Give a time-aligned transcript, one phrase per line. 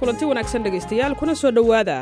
[0.00, 1.96] kulanti wanaagsan dhegaystayaal kuna soo dhowaada.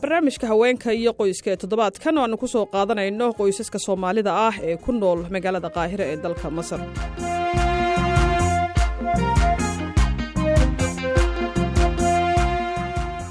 [0.00, 4.76] Barnaamijka haweenka iyo qoyska ee toddobaadkan oo aannu ku soo qaadanayno qoysaska soomaalida ah ee
[4.84, 6.80] ku nool magaalada qaahira ee dalka masar.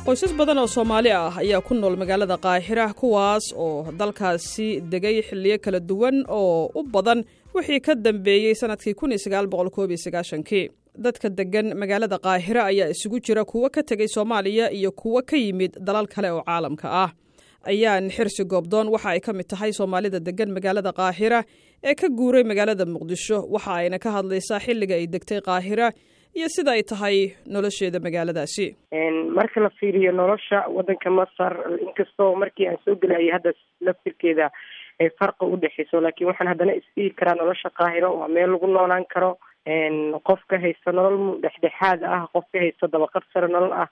[0.05, 5.57] Qoysas badan oo soomaali ah ayaa ku nool magaalada qaahira kuwaas oo dalkaasi degay xilliyo
[5.63, 7.19] kala duwan oo u badan
[7.55, 8.93] wixii ka dambeeyey sannadkii
[10.49, 10.65] kii
[10.97, 15.77] dadka deggan magaalada qaahira ayaa isugu jira kuwo ka tegay soomaaliya iyo kuwo ka yimid
[15.79, 17.11] dalal kale oo caalamka ah.
[17.65, 21.43] Ayaan xirsi goobdoon waxa ay ka mid tahay soomaalida deggan magaalada qaahira
[21.83, 23.39] ee ka guuray magaalada muqdisho.
[23.55, 25.91] Waxa ayna ka hadlaysaa xilliga ay degtay qaahira
[26.35, 28.67] iyo sida ay tahay nolosheeda magaaladaasi.
[29.37, 31.53] Marka la fiiriyo nolosha waddanka masar
[31.87, 34.51] inkastoo markii aan soo gelayay hadda laftirkeeda
[35.01, 39.31] ay farqi udhexeyso laakiin waxaan haddana isdhihi karaa nolosha qaahiro waa meel lagu noolaan karo
[40.29, 43.87] qofka haysta nolol dhexdhexaad ah qofka haysta dabaqad sare nolol ah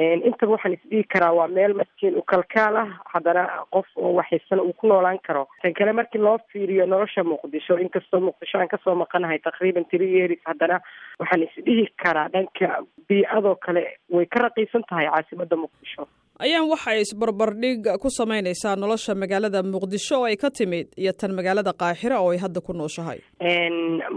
[0.00, 3.42] intaba waxaan isdhihi karaa waa meel maskiin u kalkaal ah haddana
[3.74, 8.20] qof oo waxhaysana uu ku noolaan karo tan kale markii loo fiiriyo nolosha muqdisho inkastoo
[8.20, 10.80] muqdisho aan ka soo maqanahay taqriiban three years haddana
[11.20, 12.66] waxaan isdhihi karaa dhanka
[13.08, 16.08] bii-adoo kale way ka raqiisan tahay caasimada muqdisho
[16.44, 21.34] ayaan waxa ay isbarbardhig ku samaynaysaa nolosha magaalada muqdisho oo ay ka timid iyo tan
[21.38, 23.20] magaalada qaahira oo ay hadda ku nooshahay.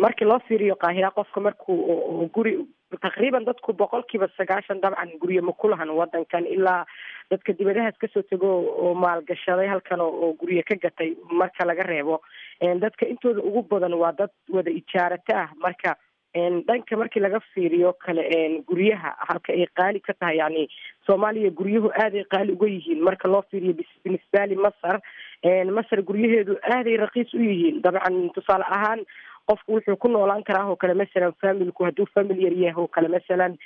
[0.03, 2.53] Markii loo fiiriyo qaahira qofka markuu guri
[3.01, 6.85] taqriiban dadku boqol kiiba sagaashan dabcan guryo ma ku lahan wadankan ilaa
[7.31, 8.47] dadka dibadahaas ka soo tego
[8.85, 12.21] oo maalgashaday halkan oo guryo ka gatay marka laga reebo.
[12.61, 15.49] Dadka intooda ugu badan waa dad wada ijaarata ah.
[15.57, 15.97] Marka
[16.37, 18.23] dhanka markii laga fiiriyo kale
[18.67, 20.67] guryaha halka ay qaali ka tahay yani
[21.05, 23.03] soomaaliya guryuhu aaday qaali uga yihiin.
[23.03, 25.01] Marka loo fiiriyo binisbali masar
[25.71, 27.81] masar guryaheedu aaday raqiis u yihiin.
[27.81, 29.05] Dabcan tusaale ahaan
[29.47, 33.07] qofku wuxuu ku noolaan karaa oo kale masalan familku hadduu family yar yahay oo kale
[33.07, 33.57] masalan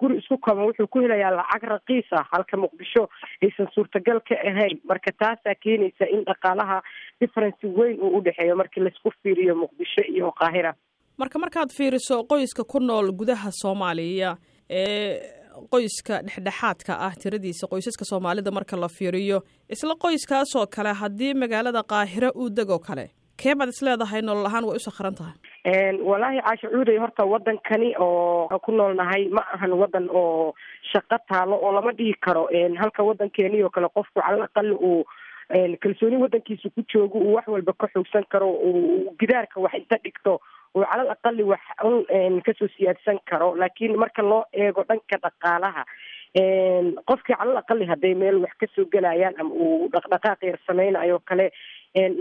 [0.00, 3.08] guri isku kaba wuxuu ku helayaa lacag raqiis ah halka muqdisho
[3.42, 4.80] aysan suurtagal ka ahayn.
[4.88, 6.80] Marka taasaa keenaysa in dhaqaalaha
[7.20, 10.74] difference weyn uu udhexeeyo markii la isku fiiriyo muqdisho iyo qaahira
[11.18, 14.36] marka markaad fiiriso qoyska ku nool gudaha soomaaliya
[14.70, 15.20] ee
[15.72, 19.38] qoyska dhexdhexaadka ah tiradiisa qoysaska soomaalida marka la fiiriyo
[19.74, 23.06] isla qoyskaasoo kale haddii magaalada qaahiro uu degoo kale
[23.42, 25.34] kee baad is leedahay nolol ahaan way u tahay.
[26.08, 30.54] Wallaahi caasha cuuday horta wadankani oo ku noolnahay ma ahan wadan oo
[30.92, 32.48] shaqo taalo oo lama dhihi karo.
[32.80, 35.04] Halka wadankeeni oo kale qofku calal aqali uu
[35.82, 40.40] kalsooni wadankiisa ku joogo uu wax walba ka xoogsan karo uu gidaarka wax inta dhigto
[40.76, 45.82] uu calal aqali wax un ka soo siyaadsan karo laakiin marka loo eego dhanka dhaqaalaha
[47.10, 51.46] qofkii calal aqali hadday meel wax ka soo gelayaan ama uu dhaqdhaqaaq yar sameynayo kale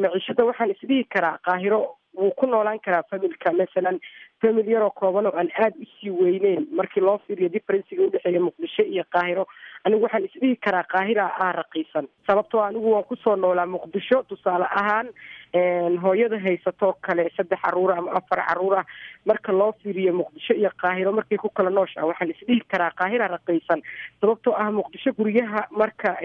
[0.04, 1.82] maciishada waxaan isdhihi karaa qaahiro
[2.18, 4.00] wuu ku noolaan karaa familka masalan
[4.42, 6.68] famil yaroo kooban oo aan aada u sii weyneyn.
[6.72, 9.46] Markii loo fiiriyo differenciga udhexeeya muqdisho iyo qaahiro
[9.84, 12.08] anigu waxaan isdhihi karaa qaahira ah raqiisan.
[12.28, 15.08] Sababtoo anigu waan ku soo noolaa muqdisho tusaale ahaan
[16.04, 18.86] hooyada haysatoo kale saddex caruura ama afar carruur ah.
[19.25, 23.81] Marka loo fiiriyo muqdisho iyo qaahiro markay ku kala nooshaha waxaan isdhihi karaa qaahira raqiisan.
[24.22, 26.18] Sababtoo ah muqdisho guryaha marka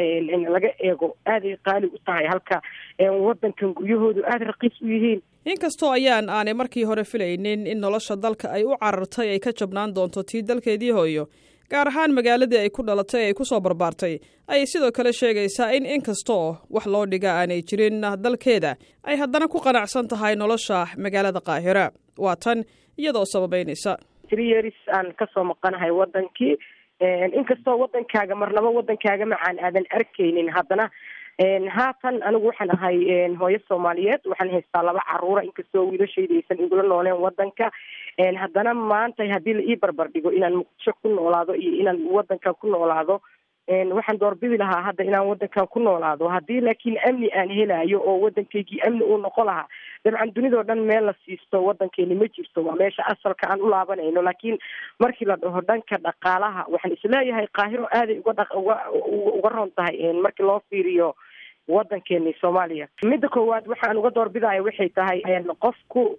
[0.56, 2.60] laga eego aaday qaali u tahay halka
[2.98, 8.50] wadankan guryahoodu aada raqiis u yihiin inkastoo ayaan aanay markii hore filaynin in nolosha dalka
[8.52, 11.26] ay u carartay ay ka jabnaan doonto tii dalkeedii hooyo
[11.70, 14.18] gaar ahaan magaaladii ay ku dhalatay ay ku soo barbaartay
[14.48, 19.58] ayay sidoo kale sheegaysaa in inkastoo wax loo dhiga aanay jirin dalkeeda ay haddana ku
[19.60, 21.90] qanacsan tahay nolosha magaalada qaahira.
[22.18, 22.64] Waa tan
[22.98, 23.96] iyadoo sababeynaysa
[24.30, 26.56] tryears aan ka soo maqanahay wadankii
[27.38, 30.90] inkastoo wadankaaga marnabo wadankaaga macaan aadan arkaynin haddana
[31.44, 34.20] haatan anigu waxaan ahay hooyo soomaaliyeed.
[34.28, 37.70] Waxaan haystaa laba caruura inkastoo wiilashayda aysan igula nooleen wadanka
[38.40, 42.66] haddana maanta haddii la ii barbar dhigo inaan muqdisho ku noolaado iyo inaan wadankan ku
[42.68, 43.20] noolaado
[43.94, 46.28] waxaan doorbidi lahaa hadda inaan wadankan ku noolaado.
[46.28, 49.68] Haddii laakiin amni aan helayo oo wadankaygii amni uu noqon lahaa
[50.04, 52.64] dabcan dunidao dhan meel la siisto wadankeeni ma jirto.
[52.64, 54.22] Waa meesha asalka aan u laabanayno.
[54.22, 54.58] Laakiin
[54.98, 58.76] markii la dhaho dhanka dhaqaalaha waxaan is leeyahay qaahiro aaday uga dha uga
[59.38, 61.14] uga roon tahay markii loo fiiriyo
[61.76, 62.88] wadankeeni soomaaliya.
[63.04, 65.20] Midda koowaad waxaan uga doorbidaya waxay tahay
[65.64, 66.18] qofku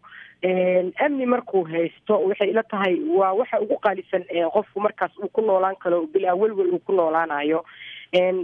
[1.05, 5.75] amni markuu haysto waxay ila tahay waa waxa ugu qaalisan qofku markaas uu ku noolaan
[5.75, 7.63] karo bilaa welwel uu ku noolaanayo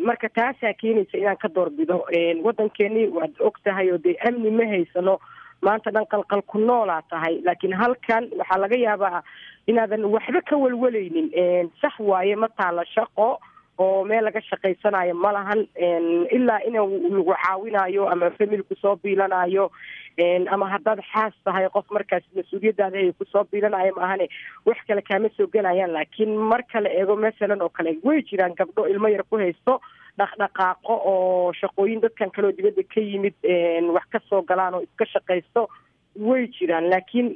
[0.06, 2.06] marka taasaa keenaysa inaan ka doorbido
[2.44, 5.18] wadankeeni waad og tahay oo dee amni ma haysano
[5.62, 7.42] maanta dhan qalqal ku noolaa tahay.
[7.45, 9.24] Laakiin halkan waxaa laga yaabaa
[9.68, 11.31] inaadan waxba ka welweleynin
[11.81, 13.39] sax waaye ma taala shaqo
[13.85, 15.62] oo meel laga shaqaysanayo ma lahan
[16.38, 19.65] ilaa in lagu caawinayo ama familku soo biilanayo
[20.56, 24.25] ama haddaad xaas tahay qof markaas mas'uuliyadaada hay ku soo biilanayo maahane
[24.65, 28.88] wax kale kaama soo gelayaan laakiin marka la eego masalan oo kale way jiraan gabdho
[28.94, 29.79] ilmo yar ku haysto
[30.18, 33.35] dhaqdhaqaaqo oo shaqooyin dadkan kaleoo dibadda ka yimid
[33.97, 35.68] wax ka soo galaan oo iska shaqaysto
[36.27, 36.89] way jiraan.
[36.89, 37.27] Laakiin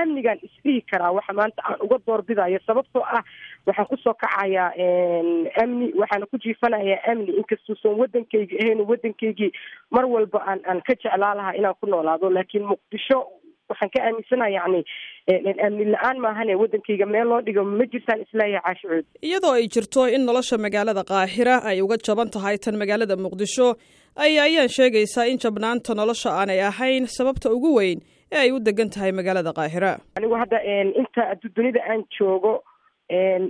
[0.00, 2.58] amnigaan isdhihi karaa waxa maanta aan uga doorbidayo.
[2.66, 3.22] Sababtoo ah
[3.66, 4.70] waxaan ku soo kacayaa
[5.62, 7.32] amni waxaana ku jiifanayaa amni.
[7.40, 9.50] Inkastuusan waddankaygi ahayn waddankaygii
[9.96, 13.18] mar walba aan aan ka jeclaa lahaa inaan ku noolaado laakiin muqdisho
[13.72, 14.80] waxaan ka aaminsanaha yacni
[15.66, 20.02] amni la'aan maahane waddankayga meel loo dhigo ma jirtaan is leeyahay caashicood iyadoo ay jirto
[20.16, 23.68] in nolosha magaalada qaahira ay uga jaban tahay tan magaalada muqdisho
[24.24, 27.98] ay ayaan sheegaysaa in jabnaanta nolosha aanay ahayn sababta ugu weyn
[28.34, 29.90] ee ay u degan tahay magaalada qaahira.
[30.18, 30.58] Anigu hadda
[31.00, 31.22] inta
[31.56, 32.52] dunida aan joogo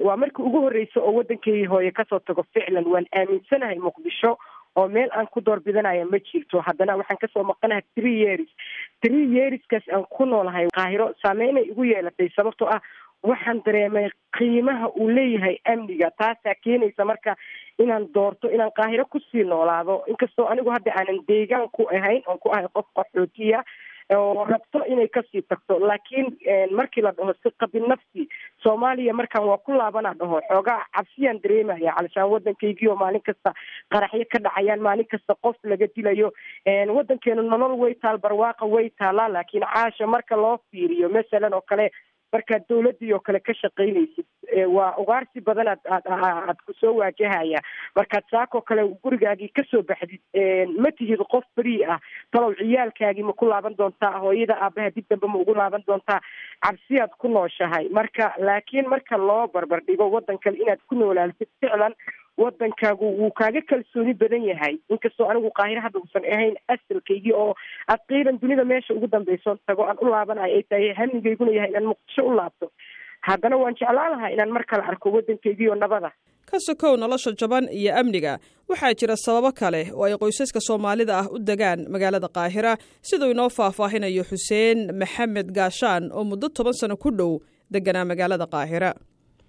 [0.04, 4.36] waa markii ugu horreysa oo waddankaygii hooye ka soo tago ficlan waan aaminsanahay muqdisho
[4.76, 6.60] oo meel aan ku doorbidanaya ma jirto.
[6.60, 8.48] Haddana waxaan ka soo maqanahay three years.
[9.02, 12.80] Three yearskaas aan ku noolahay qaahiro saameynay igu yeelatay sababtoo ah
[13.22, 17.36] waxaan dareemay qiimaha uu leeyahay amniga taasaa keenaysa marka
[17.78, 20.02] inaan doorto inaan qaahiro ku sii noolaado.
[20.06, 23.62] Inkastoo anigu hadda aanan deegaan ku ahayn oon ku ahay qof qaxootiya
[24.16, 25.78] oo rabto inay ka sii tagto.
[25.78, 26.36] Laakiin
[26.76, 28.28] markii la dhaho si qabil nafsi
[28.62, 33.54] soomaaliya markaan waa ku laabana dhaho xoogaa cabsiyaan dareemaya calishaan waddankaygii oo maalin kasta
[33.90, 36.32] qaraxyo ka dhacayaan maalin kasta qof laga dilayo
[36.96, 41.90] waddankeenu nolol way taal barwaaqa way taalaa laakiin caasha marka loo fiiriyo masalan oo kale
[42.34, 44.26] markaad dawladdii oo kale ka shaqaynaysid
[44.76, 47.60] waa ugaarsi badan aad aad aad ku soo waajahaya.
[47.96, 50.22] Markaad saakoo kale gurigaagii ka soo baxdid
[50.84, 51.98] ma tihid qof beri ah
[52.32, 56.20] talow ciyaalkaagii ma ku laaban doontaa hooyada aabaha dib dambe ma ugu laaban doontaa.
[56.66, 57.88] Cabsiyaad ku nooshahay.
[58.00, 61.94] Marka laakiin marka loo barbar dhigo waddan kale inaad ku noolaaltid ficlan
[62.42, 64.74] waddankaagu wuu kaaga kalsooni badan yahay.
[64.90, 67.54] Inkastoo anigu qaahiro hadda uusan ahayn asalkaygii oo
[67.94, 72.22] aqiiran dunida meesha ugu dambeyso tago aan u laabanayo ay tahay hamigayguna yahay inaan muqdisho
[72.30, 72.66] u laabto.
[73.28, 76.10] Haddana waan jeclaan lahaa inaan mar kale arko waddankaygii oo nabada.
[76.50, 78.38] Ka sokow nolosha jaban iyo amniga.
[78.68, 82.76] Waxaa jira sababo kale oo ay qoysaska soomaalida ah u degaan magaalada qaahira.
[83.08, 87.32] Siduu inoo faahfaahinayo xuseen maxamed gaashaan oo muddo toban sano ku dhow
[87.70, 88.90] deganaa magaalada qaahira.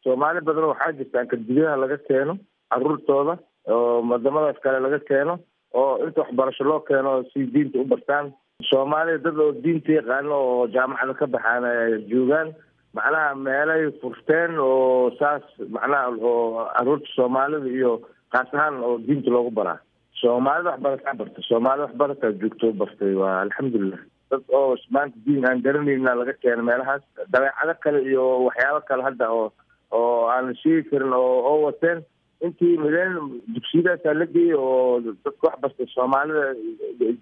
[0.04, 2.38] Soomaali badan waxaa jirta ankardigaha laga keeno
[2.76, 3.38] caruurtooda
[3.74, 5.40] oo wadamadaas kale laga keeno
[5.74, 8.34] oo inta waxbarasho loo keeno si diinta u bartaan.
[8.70, 11.66] Soomaaliya dad oo diinta yaqaano oo jaamacada ka baxaan
[12.12, 12.54] joogaan
[12.96, 15.44] macnaha meelay furteen oo saas
[15.76, 17.92] macnaha oo carruurta soomaalida iyo
[18.32, 19.80] kaas ahaan oo diinta loogu baraa.
[20.22, 24.00] Soomaalida waxbarataa barta soomaalida waxbarataa joogto bartay waa alxamdulilah
[24.32, 29.26] dad oo maanta diin aan garanayna laga keeno meelahaas dabeecado kale iyo waxyaabo kale hadda
[29.38, 29.48] oo
[29.92, 32.00] oo aan sheegi karin oo oo wateen
[32.48, 33.14] intii mideen
[33.56, 36.44] dugsiyadaasaa la geeyay oo dadka wax bartay soomaalida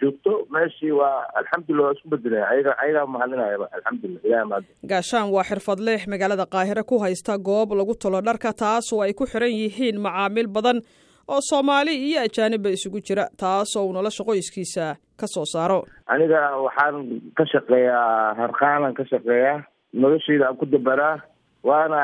[0.02, 5.44] joogto meeshii waa alxamdulilah waa isku bedelaya ayaga ayagaa mahadinayaba alxamdulilah ilahi mahad gaashaan waa
[5.50, 10.02] xirfadleh magaalada qaahire ku haysta goob lagu tolo dharka taas oo ay ku xiran yihiin
[10.08, 10.82] macaamiil badan
[11.34, 15.80] oo soomaali iyo ajaanibba isugu jira taas oo uu nolosha qoyskiisa ka soo saaro
[16.16, 16.96] aniga waxaan
[17.38, 19.58] ka shaqeeyaa harqaanan ka shaqeeyaa
[20.04, 21.16] noloshayda aan ku dabaraa
[21.64, 22.02] waana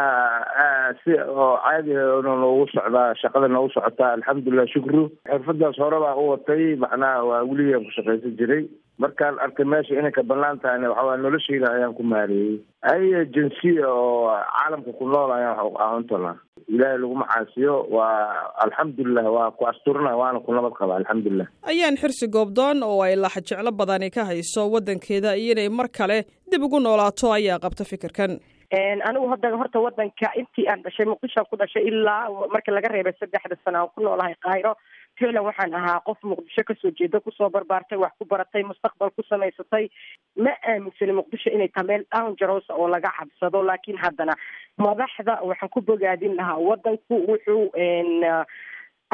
[1.04, 5.04] si oo caadi noogu socdaa shaqada noogu socotaa alxamdulilah shukru.
[5.30, 8.64] Xirfadaas hore baa u watay macnaha waa weligaan ku shaqaysan jiray.
[9.04, 12.60] Markaan arkay meesha inay ka banaan tahayna waxawaa noloshayda ayaan ku maareeyey.
[12.92, 16.36] Ay jinsiya oo caalamka ku nool ayaan aauntanaa
[16.70, 22.28] ilaahay laguma caasiyo waa alxamdulilah waa ku asturna waana ku nabad qaba alxamdulilah ayaan xirsi
[22.36, 26.18] goobdoon oo ay laxa jeclo badani ka hayso waddankeeda iyo inay mar kale
[26.52, 28.38] dib ugu noolaato ayaa qabta fikirkan
[28.72, 33.56] anigu hadda horta waddanka intii aan dhashay muqdishoan ku dhashay ilaa marka laga reebay saddexda
[33.66, 34.76] sano aan ku noolahay kaahiro
[35.18, 39.10] ficlan waxaan ahaa qof muqdisho ka soo jeeda ku soo barbaartay wax ku baratay mustaqbal
[39.16, 39.90] ku samaysatay.
[40.38, 44.34] Ma aaminsani muqdisho inay tahay meel downjarosa oo laga cabsado laakiin haddana
[44.78, 47.74] madaxda waxaan ku bogaadin lahaa waddanku wuxuu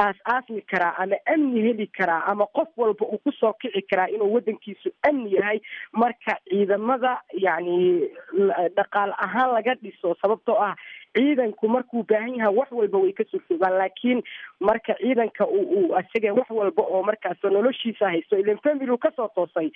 [0.04, 4.32] aas-aasmi karaa ama amni heli karaa ama qof walba uu ku soo kici karaa inuu
[4.34, 5.60] waddankiisu amni yahay
[5.92, 7.12] marka ciidamada
[7.46, 7.78] yacni
[8.76, 10.74] dhaqaal ahaan laga dhiso sababtoo ah
[11.16, 14.22] ciidanku markuu baahan yahay wax walba way ka sursugaan laakiin
[14.60, 19.70] marka ciidanka uu isaga wax walba oo markaas noloshiisa haysto ilan family ka soo toosay.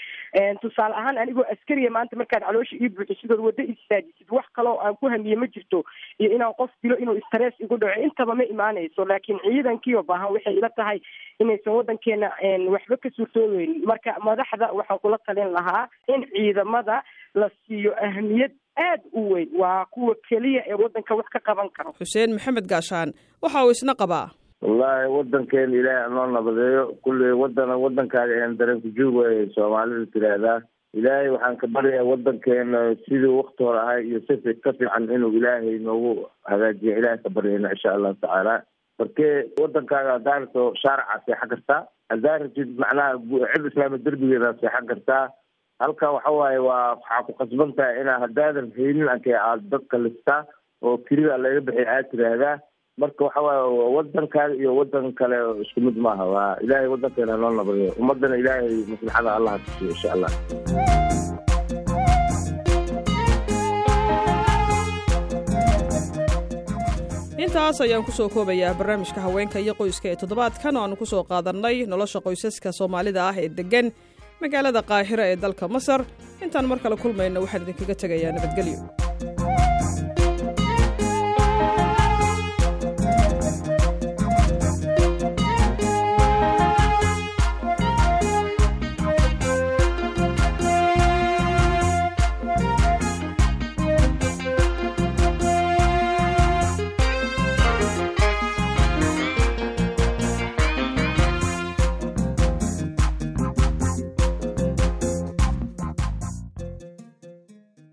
[0.61, 5.07] Tusaale ahaan anigoo askariya maanta markaad caloosha ii buuxisidood waddo istaajisid wax kaloo aan ku
[5.15, 5.85] hamiye ma jirto
[6.19, 10.55] iyo inaan qof dilo inuu stress igu dhaco intaba ma imaanayso laakiin ciidankiioo baahan waxay
[10.61, 11.01] ila tahay
[11.39, 12.31] inaysan waddankeena
[12.75, 17.03] waxba ka suurtoobeynin marka madaxda waxaan kula talin lahaa in ciidamada
[17.35, 19.49] la siiyo ahmiyad aad u weyn.
[19.59, 21.93] Waa kuwa keliya ee waddanka wax ka qaban karo.
[22.01, 23.13] Xuseen maxamed gaashaan
[23.43, 24.31] waxa uu isna qabaa.
[24.63, 30.59] Wallaahi wadankeena ilaahay anoo nabadeeyo kulley wadana wadankaaga een dareenku joog waay soomaalida tiraahdaa
[30.95, 35.79] ilaahay waxaan ka baryayaa wadankeena sidii wakti hore ahay iyo si ka fiican inuu ilaahay
[35.79, 36.99] noogu hagaajiyo.
[36.99, 38.63] Ilaahay ka baryayna insha allahu tacaala.
[38.99, 41.83] Markee wadankaaga haddaa rabto shaaraca seexan kartaa?
[42.11, 43.17] Haddaa rabtid macnaha
[43.55, 45.25] cid islaama derbigeeda seexan kartaa
[45.81, 50.41] halka waxa waaye waa waxaa ku qasban tahay inaa haddaadan haynin ankee aad dadka listaa
[50.87, 52.57] oo kelida laga bixiy aad tiraahdaa
[53.01, 53.63] marka waxa waaye
[53.97, 56.25] wadankaaga iyo wadan kale isku mid maaha.
[56.35, 60.33] Waa ilaahay wadankeena noo nabadayo ummadana ilaahay maslaxada allah tusiyo insha allah
[67.41, 71.23] intaas ayaan ku soo koobayaa barnaamijka haweenka iyo qoyska ee toddobaadkan oo aanu ku soo
[71.31, 73.87] qaadannay nolosha qoysaska soomaalida ah ee deggan
[74.43, 76.01] magaalada qaahira ee dalka masar.
[76.45, 78.79] Intaan mar kale kulmayno waxaan idinkaga tegayaa nabadgelyo